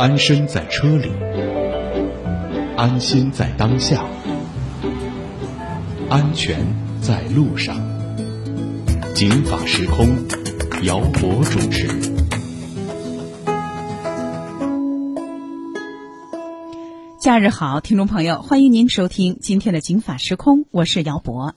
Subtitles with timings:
[0.00, 1.10] 安身在车里，
[2.74, 4.02] 安心在当下，
[6.08, 6.64] 安全
[7.02, 7.76] 在路上。
[9.14, 10.08] 警法时空，
[10.84, 11.86] 姚博主持。
[17.20, 21.54] 假日好，听众朋友，欢迎您收听今天的《警法时空》，我是姚博。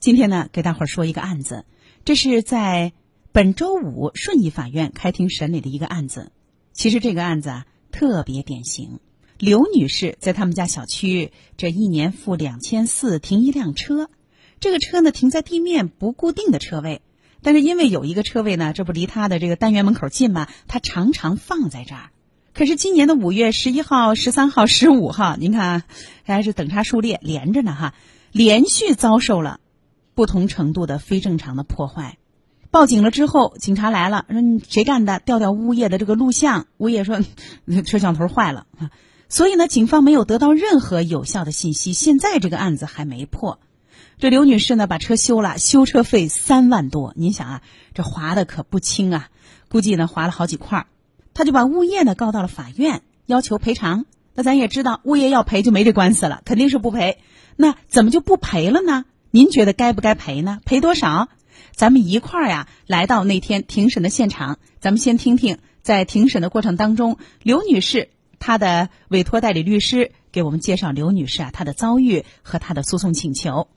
[0.00, 1.66] 今天呢，给大伙儿说一个案子，
[2.06, 2.94] 这是在
[3.32, 6.32] 本周五顺义法院开庭审理的一个案子。
[6.72, 7.66] 其实这个案子啊。
[7.94, 8.98] 特别典型，
[9.38, 14.10] 刘女士在他们家小区这一年付两千四停一辆车，
[14.58, 17.02] 这个车呢停在地面不固定的车位，
[17.40, 22.10] 但是因为有一个车位呢，这不离她的这个单元门口近嘛，她常常放在这儿。
[22.52, 25.84] 可是今年的五月十一号、十三号、十五号，您看
[26.24, 27.94] 还是等差数列连着呢哈，
[28.32, 29.60] 连续遭受了
[30.16, 32.18] 不同程度的非正常的破坏。
[32.74, 35.20] 报警了之后，警察来了，说你谁干的？
[35.20, 37.20] 调调物业的这个录像，物业说
[37.86, 38.90] 摄像头坏了啊。
[39.30, 43.60] 所以呢，警方没有得到任何有效的信息，现在这个案子还没破。
[44.18, 47.12] 这刘女士呢，把车修了，修车费三万多。
[47.14, 47.62] 您想啊，
[47.94, 49.28] 这划的可不轻啊，
[49.68, 50.88] 估计呢划了好几块。
[51.32, 54.04] 他就把物业呢告到了法院，要求赔偿。
[54.34, 57.18] 那咱也知道，物业要赔就没这官司了，肯定是不赔。
[57.54, 59.04] 那怎么就不赔了呢？
[59.30, 60.58] 您觉得该不该赔呢？
[60.64, 61.28] 赔多少？
[61.72, 64.58] 咱们一块儿呀，来到那天庭审的现场。
[64.80, 73.68] 咱们先听听，在庭审的过程当中，刘女士她的委托代理律师给我们介绍刘女士啊她的遭遇和她的诉讼请求。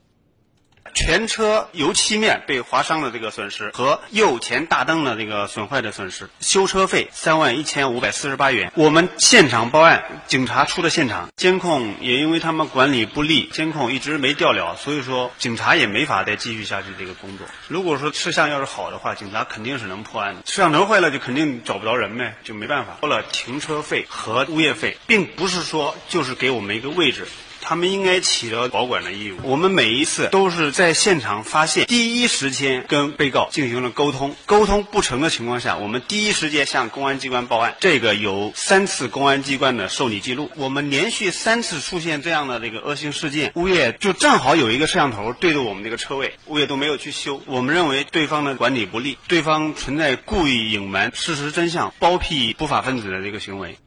[0.93, 8.71] 全车油漆面被划伤的这个损失和右前大灯的这个损坏的损失，修车费三万一千五百四十八元。
[8.75, 17.47] 我们现场报案，警察出了现场，监控也因为他们管理不力，监控一直没调了，所以说警察也没法再继续下去这个工作。
[17.67, 20.41] 如果说摄像要是好的话，警察肯定是能破案的。
[20.45, 22.97] 摄像头坏了就肯定找不着人呗，就没办法。
[23.01, 27.27] 交了停车费和物业费，并不是说就是给我们一个位置。
[27.67, 29.39] 他们应该起到保管的义务。
[29.43, 34.37] 我们每一次都是在现场发现，第一时间跟被告进行了沟通。
[34.45, 37.75] 沟通不成的情况下，我们第一时间向公安机关报案。
[37.81, 40.49] 这个有三次公安机关的受理记录。
[40.55, 47.41] 我们连续三次出现这样的这个恶性事件，物业就正好有一个摄像头对着我们这个车位，物业都没有去修。
[47.47, 53.77] 我们认为对方的管理不力，对方存在故意隐瞒事实真相、包庇不法分子的这个行为。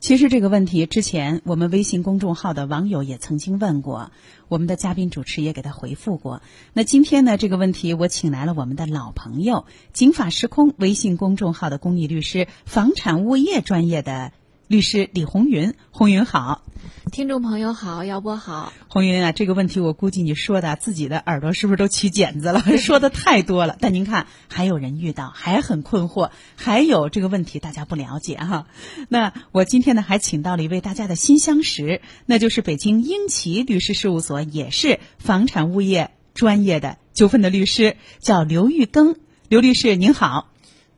[0.00, 4.12] 其实这个问题之前，我们微信公众号的网友也曾经问过，
[4.48, 6.40] 我们的嘉宾主持也给他回复过。
[6.72, 14.32] 那今天呢，这个问题我请来了我们的老朋友“警法时空”微信公众号的公益律师、房产物业专业的
[14.70, 15.74] 律师李红云。
[15.90, 16.62] 红云好。
[17.10, 22.60] 听众朋友好，姚波好，红云啊，这个问题我估计你说的自己的耳朵是不是都起茧子了？
[22.78, 23.76] 说的太多了。
[23.80, 28.68] 但您看，还有人遇到，还很困惑，还有这个问题大家不了解哈。
[29.08, 39.16] 那我今天呢，还请到了一位大家的新相识，那就是北京英奇律师事务所，也是房产物业专业的纠纷的律师，叫刘玉庚。
[39.48, 40.49] 刘律师您好。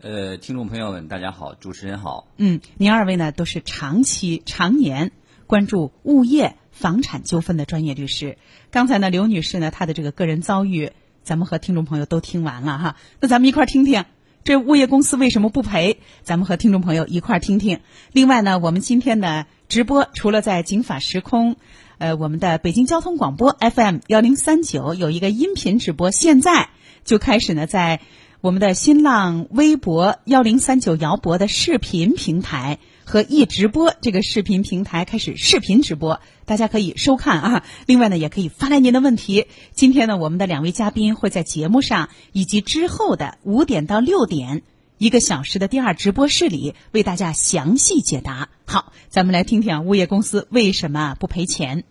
[0.02, 2.26] 呃，听众朋友们大家好，主持人好。
[2.36, 5.12] 嗯，您二位呢都是长期、常年。
[5.46, 8.36] 关注物业房产纠纷的专业律师，
[8.72, 10.90] 刚才呢，刘女士呢，她的这个个人遭遇，
[11.22, 12.96] 咱们和听众朋友都听完了哈。
[13.20, 14.04] 那咱们一块儿听听，
[14.42, 15.98] 这物业公司为什么不赔？
[16.24, 17.78] 咱们和听众朋友一块儿听听。
[18.10, 21.54] 另外呢，我们今天的直播除了在警法时空，
[21.98, 26.70] 呃，我们的北京交通广播 FM 幺零三九有一个音频直播，现在
[27.04, 28.00] 就开始呢，在
[28.42, 32.80] 我们的新浪微博幺零三九姚博的视频平台。
[33.04, 37.64] 和易直播这个视频平台开始视频直播，大家可以收看啊。
[37.86, 39.47] 另外呢，也可以发来您的问题。
[39.72, 44.62] 今天呢，我们的两位嘉宾会在节目上以及之后的五点到六点
[44.98, 48.48] 一个小时的第二直播室里为大家详细解答。
[48.66, 51.84] 好，咱们来听听物业公司为什么不赔钱。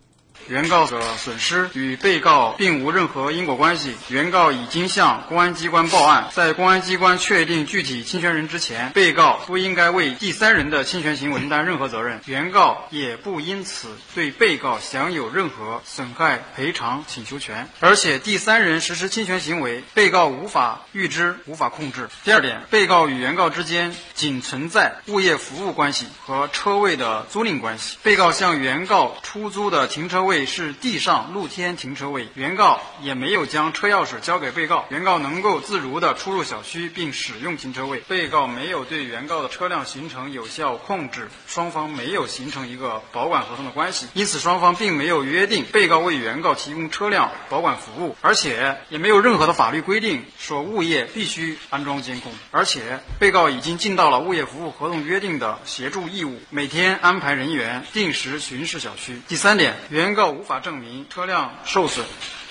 [0.48, 3.94] 原告的损失与被告并无任何因果关系。
[4.08, 12.20] 原告已经向公安机关报案，在公安机关确定具体侵权人之前，被告不应该为第三人的侵权行为承担任何责任。
[12.26, 17.68] 原告也不因此对被告享有任何损害赔偿请求权。
[17.80, 22.08] 而且，第三人实施侵权行为，被告无法预知、无法控制。
[22.24, 27.96] 第二点，被告与原告之间仅存在物业服务关系和车位的租赁关系。
[28.02, 30.31] 被告向原告出租的停车位。
[30.32, 59.20] 位是地上露天停车位，原告也没有将车钥匙交给被告，原告能够自如地出入小区并使用停车位，被告没有对原告的车辆形成有效控制，双方没有形成一个保管合同的关系，因此双方并没有约定被告为原告提供车辆保管服务，而且也没有任何的法律规定说物业必须安装监控，而且被告已经尽到了物业服务合同约定的协助义务，每天安排人员定时巡视小区。
[59.28, 62.06] 第三点，原告无法证明车辆受损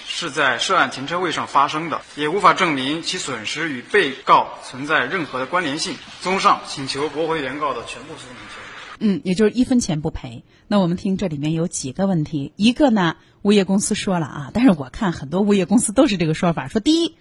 [0.06, 5.96] 是在涉案停车位上发生的，也无法证明其损失与被告存在任何的关联性。
[6.22, 8.62] 综上，请求驳回原告的全部诉讼请求。
[9.00, 10.44] 嗯，也就是一分钱不赔。
[10.68, 17.16] 那我们听这里面有几个问题，一个呢，物业公司说了啊，但是我看很多物业公司都是这个说法，说第一，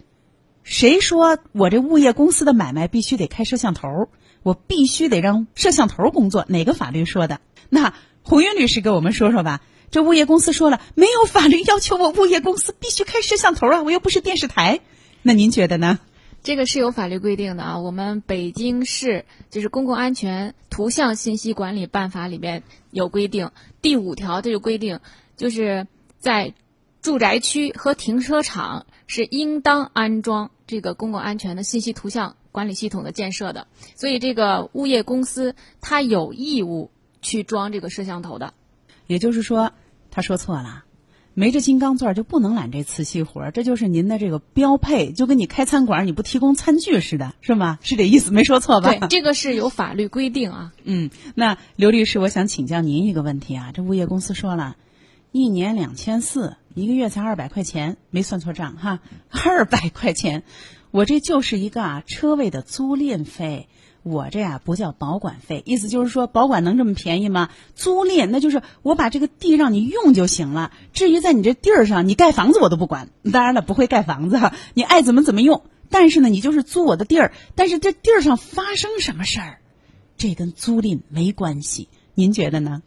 [0.62, 4.08] 谁说我这物业公司的买卖必须得开摄像头？
[4.42, 6.44] 我必须得让摄像头工作？
[6.48, 7.40] 哪个法律说的？
[7.68, 9.60] 那红云律师给我们说说吧。
[9.90, 14.80] 这物业公司说了，没有法律要求我物业公司必须开摄像头啊，我又不是电视台。
[15.22, 15.98] 那您觉得呢？
[16.42, 23.50] 这个是有法律规定的啊，我们北京市就是《公共安全图像信息管理办法》里面有规定，
[23.82, 25.00] 第五条这就规定，
[25.36, 25.86] 就是
[26.18, 26.54] 在
[27.02, 33.66] 住宅区和停车场是应当安装这个公共安全的信息图像管理系统的建设的，
[33.96, 36.90] 所以这个物业公司它有义务
[37.20, 38.54] 去装这个摄像头的。
[39.06, 39.72] 也就是说，
[40.10, 40.84] 他说错了，
[41.34, 47.78] 没这金刚钻就不能揽这瓷器活这就是您的这个标配，就跟你开餐馆你不提供餐具似的，是吗？
[47.82, 48.90] 是这意思，没说错吧？
[48.90, 50.72] 对，这个是有法律规定啊。
[50.84, 54.76] 嗯，那刘律师，我想请教您一个问题啊，这物业公司说了，
[55.30, 58.98] 一年两千四，一个月才二百块钱，没算错账哈，
[59.30, 60.42] 二百块钱，
[60.90, 63.68] 我这就是一个啊车位的租赁费。
[64.02, 67.50] 我这呀不叫保管费，意思就是说保管能这么便宜吗？
[67.74, 70.72] 租赁那就是我把这个地让你用就行了。
[70.92, 75.62] 至于在你这地儿上你盖房子我都不管，当然了不会盖房子哈，你爱怎么怎么用。
[75.90, 79.58] 但是呢你就是租我的地儿，但是这地儿上发生什么事儿，
[80.16, 81.88] 这跟租赁没关系。
[82.14, 82.82] 您觉得呢？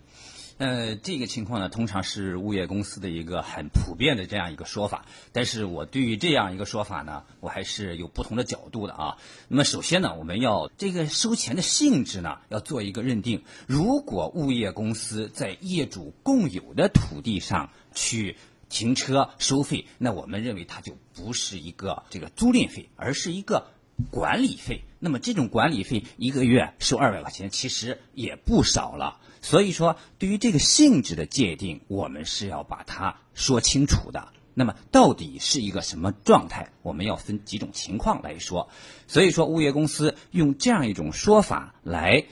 [0.64, 5.04] 呃，这个情况呢，通常是物业公司的一个很普遍的这样一个说法。
[5.34, 9.18] 但是我对于这样一个说法呢，我还是有不同的角度的啊。
[9.50, 13.44] 那么首先呢，我们要这个收钱的性质呢，要做一个认定。
[13.68, 18.38] 如果物业公司在业主共有的土地上去
[18.70, 23.68] 停车收费，那我们认为它就不是一个这个租赁费，而是一个
[24.12, 24.84] 管理费。
[25.00, 29.20] 那么这种管理费一个月收二百块钱，其实也不少了。
[29.42, 34.30] 所以说，对于这个性质的界定，我们是要把它说清楚的。
[34.54, 36.70] 那么，到底是一个什么状态？
[36.84, 38.70] 我们要分几种情况来说。
[39.08, 42.24] 所以说，物业公司用这样一种说法来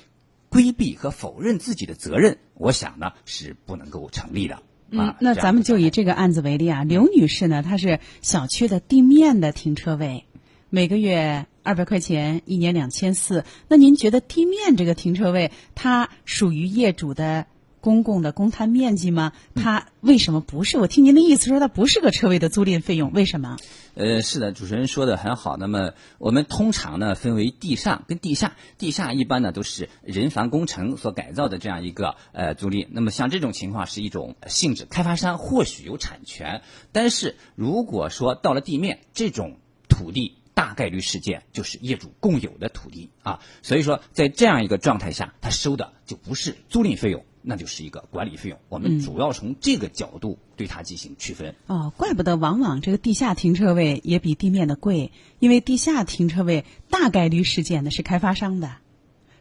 [0.48, 4.64] 规避和否认自己的责任，我想呢是不能够成立的。
[4.92, 10.26] 嗯，那咱们就以这个案子为例啊，刘女士呢，她是小区的地面的停车位，
[10.70, 11.48] 每个月。
[11.64, 13.46] 二百块钱，一年两千四。
[13.68, 17.46] 那您觉得地面这个停车位，它属于业主的
[17.80, 19.34] 公共的公摊面积吗？
[19.56, 20.78] 它为什么不是？
[20.78, 23.58] 我听您的意思说，它不是个车位的租赁费用，为什么？
[23.94, 25.58] 呃，是的，主持人说的很好。
[25.58, 28.56] 那么我们通常呢，分为地上跟地下。
[28.78, 32.88] 地下一般呢都是人防工程所改造的这样一个呃租赁。
[32.92, 36.62] 那么像这种情况是一种性质，开发商或许有产权，
[36.92, 39.58] 但是如果说到了地面，这种
[39.90, 40.38] 土地。
[40.54, 48.60] 大概率事件就是业主共有的土地啊，所以说在这样一个状态下，他收的就不是租赁费用，那就是一个管理费用。
[48.70, 51.56] 我们主要从这个角度对它进行区分。
[51.68, 58.76] 哦，怪不得往往这个地下停车位也比地面的贵，因为地下停车位大概率事件呢是开发商的，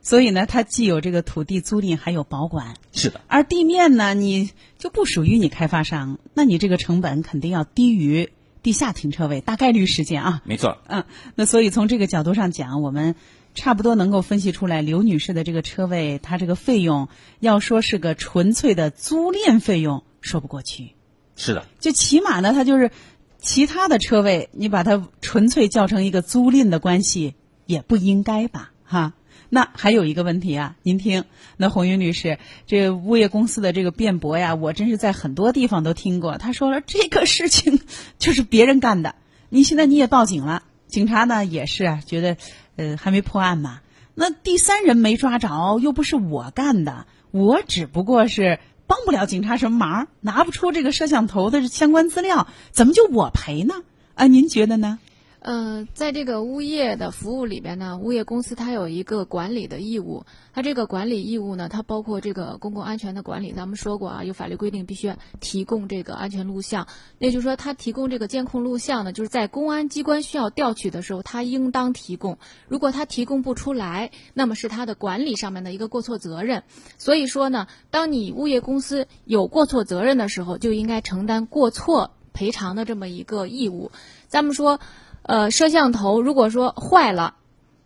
[0.02, 2.76] 所以呢它既有这个土地租赁，还有保管。
[2.92, 3.20] 是的。
[3.26, 8.30] 而地面呢，你就不属于你开发商，那你这个成本肯定要低于。
[8.62, 10.78] 地下停车位大概率事件啊，没错。
[10.86, 13.14] 嗯，那所以从这个角度上讲，我们
[13.54, 17.08] 差不多能够分析出来，刘女士的这个车位，她这个费用
[17.40, 20.92] 要说是个纯粹的租赁费用，说不过去。
[21.36, 22.90] 是的，就起码呢，它就是
[23.38, 27.34] 其他的车位，你把它纯粹叫成一个租赁的关系，
[27.66, 28.72] 也不应该吧？
[28.84, 29.14] 哈。
[29.52, 31.24] 那还有一个问题啊，您听，
[31.56, 36.38] 那红云律师，这物业公司的这个辩驳呀，我真是在很多地方都听过。
[36.38, 37.80] 他说了，这个事情
[38.18, 39.16] 就是别人干的，
[39.48, 42.36] 你现在你也报警了，警察呢也是，觉得
[42.76, 43.80] 呃还没破案嘛。
[44.14, 53.74] 那第三人没抓着，又不是我干的，我只不过是帮不了警察什么忙，拿不出这个摄像头的相关资料，怎么就我赔呢？
[54.14, 55.00] 啊，您觉得呢？
[55.42, 60.26] 嗯，在这个物业的服务里边呢，物业公司它有一个管理的义务。
[60.52, 63.54] 它这个管理义务呢，它包括这个公共安全的管理。
[63.54, 66.88] 咱们说过啊，有法律规定必须提供这个安全录像。
[67.18, 72.36] 也就是说，它提供这个监控录像呢，就是在公安机关需要调取的时候，它应当提供。
[72.68, 76.64] 如果它提供不出来，那么是它的管理上面的一个过错责任。
[76.98, 83.90] 所以说呢，当你物业公司有过错责任的时候，就应该承担过错赔偿的这么一个义务。
[84.28, 84.80] 咱们说。
[85.22, 87.36] 呃，摄像头如果说坏了，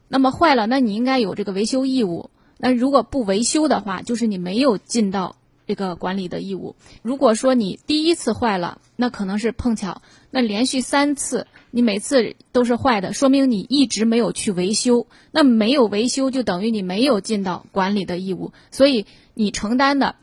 [0.08, 2.30] 那么坏了，那你应该有这个维修义务。
[2.56, 5.36] 那如果不维修的话，就是你没有尽到
[5.66, 6.76] 这个管理的义务。
[7.02, 10.00] 如果说你第一次坏了，那可能是碰巧；
[10.30, 15.06] 那连续三次，你每次都是坏的，说明你一直没有去维修。
[15.32, 18.52] 那没有维修，就等于你没有尽到管理的义务。
[18.70, 20.14] 所以你承担的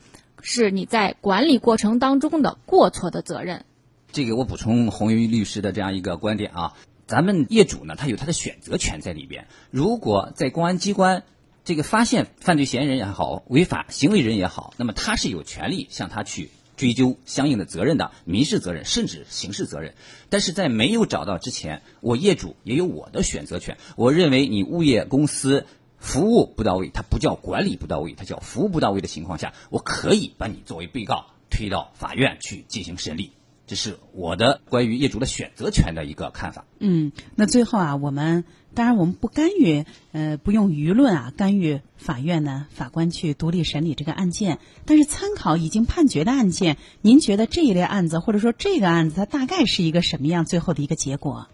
[0.41, 3.65] 是你在管理过程当中的过错的责任。
[4.11, 6.73] 这个我补充红云律师的这样一个观点啊。
[7.11, 9.45] 咱们业主呢，他有他的选择权在里边。
[9.69, 11.23] 如果在公安机关
[11.65, 19.93] 这个发现犯罪嫌疑人也好，违法行为人也好，那么他是有权利向他去追究相应的责任的，民事责任甚至刑事责任。
[20.29, 23.77] 但是在没有找到之前，我业主也有我的选择权。
[23.97, 25.65] 我认为你物业公司
[25.97, 33.33] 服务不到位，它不叫管理不到位，它叫服务不到位的情况下，我可以把你作为被告推到法院去进行审理。
[33.71, 36.65] 这是我的关于业主的选择权的一个看法。
[36.79, 44.59] 嗯，那最后啊，我们当然我们不干预，呃，不用舆论啊干预法院呢法官去独立审理这个案件。
[44.85, 51.47] 但是参考已经判决的案件，您觉得这一类案子或者说这个案子它大概是一个什么样最后的一个结果？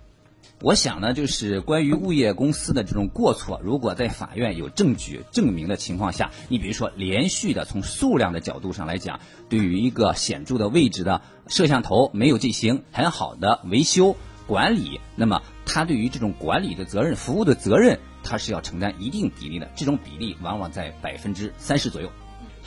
[0.60, 14.16] 我想呢，就是关于物业公司的这种过错，如果在法院有证据证明的情况下，你比如说连续的从数量的角度上来讲，对于一个显著的位置的摄像头没有进行很好的维修
[14.48, 22.12] 管理，那么他对于这种管理的责任、服务的责任，他是要承担一定比例的，这种比例往往在百分之三十左右。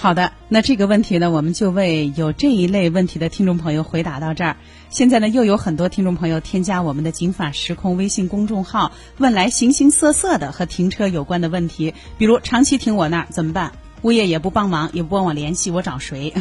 [0.03, 4.57] 好的，那这个问题呢，我们就为有这一类问题的听众朋友回答到这儿。
[4.89, 13.73] 现在呢，又有很多听众朋友添加我们的“警法时空”微信公众号，问来形形色色的和停车有关的问题，比如长期停我那儿怎么办？
[14.01, 16.33] 物业也不帮忙，也不帮我联系，我找谁？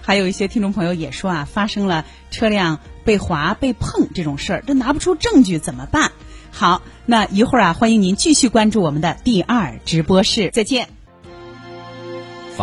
[0.00, 6.12] 还有一些听众朋友也说啊，发生了车辆被划、被碰这种事儿，这拿不出证据怎么办？
[6.50, 11.01] 好，那一会儿啊，欢迎您继续关注我们的第二直播室，再见。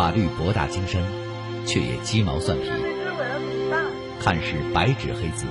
[0.00, 1.02] 法律博大精深，
[1.66, 2.70] 却也鸡毛蒜皮。
[4.18, 5.44] 看似白纸黑字，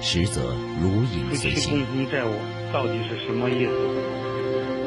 [0.00, 1.86] 实则如影随形。
[2.10, 2.30] 债务
[2.72, 3.72] 到底是什么意思？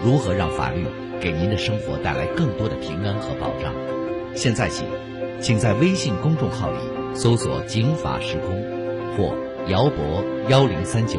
[0.03, 0.85] 如何让法律
[1.21, 3.73] 给您的生活带来更多的平安和保障？
[4.35, 4.83] 现在起，
[5.39, 6.77] 请在微信公众号里
[7.15, 8.61] 搜索“警法时空”
[9.15, 9.33] 或
[9.71, 11.17] “姚博幺零三九”，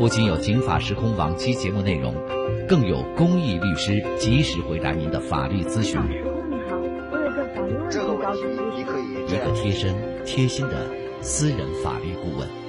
[0.00, 2.14] 不仅有“警法时空”往期节目内容，
[2.66, 6.00] 更有公益律师及时回答您的法律咨询。
[9.28, 10.88] 一个贴身、贴心的
[11.20, 12.65] 私人法律顾问。